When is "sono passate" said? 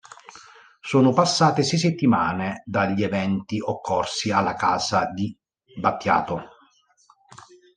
0.81-1.61